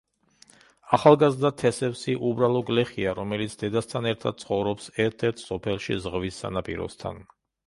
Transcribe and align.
ახალგაზრდა 0.97 1.51
თესევსი 1.63 2.15
უბრალო 2.29 2.63
გლეხია, 2.71 3.13
რომელიც 3.19 3.53
დედასთან 3.65 4.09
ერთად 4.13 4.43
ცხოვრობს 4.45 4.91
ერთ-ერთ 5.07 5.45
სოფელში 5.47 6.01
ზღვის 6.09 6.43
სანაპიროსთან. 6.47 7.23